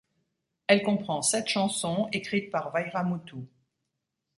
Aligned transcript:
Elle 0.65 0.81
comprend 0.81 1.21
sept 1.21 1.47
chansons, 1.47 2.09
écrites 2.11 2.49
par 2.49 2.71
Vairamuthu. 2.71 3.45